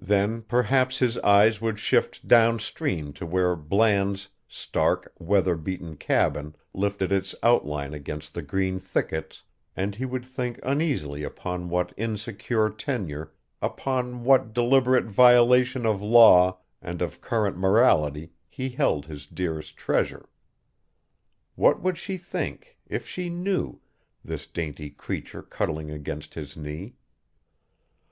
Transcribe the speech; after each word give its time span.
Then 0.00 0.42
perhaps 0.42 0.98
his 0.98 1.18
eyes 1.18 1.60
would 1.60 1.78
shift 1.78 2.26
downstream 2.26 3.12
to 3.12 3.24
where 3.24 3.54
Bland's 3.54 4.28
stark, 4.48 5.14
weather 5.20 5.54
beaten 5.54 5.96
cabin 5.96 6.56
lifted 6.74 7.12
its 7.12 7.32
outline 7.44 7.94
against 7.94 8.34
the 8.34 8.42
green 8.42 8.80
thickets, 8.80 9.44
and 9.76 9.94
he 9.94 10.04
would 10.04 10.24
think 10.24 10.58
uneasily 10.64 11.22
upon 11.22 11.68
what 11.68 11.94
insecure 11.96 12.70
tenure, 12.70 13.32
upon 13.60 14.24
what 14.24 14.52
deliberate 14.52 15.04
violation 15.06 15.86
of 15.86 16.02
law 16.02 16.58
and 16.82 17.00
of 17.00 17.20
current 17.20 17.56
morality 17.56 18.32
he 18.48 18.70
held 18.70 19.06
his 19.06 19.28
dearest 19.28 19.76
treasure. 19.76 20.28
What 21.54 21.80
would 21.80 21.98
she 21.98 22.16
think, 22.16 22.78
if 22.88 23.06
she 23.06 23.30
knew, 23.30 23.80
this 24.24 24.48
dainty 24.48 24.90
creature 24.90 25.40
cuddling 25.44 25.88
against 25.92 26.34
his 26.34 26.56
knee? 26.56 26.96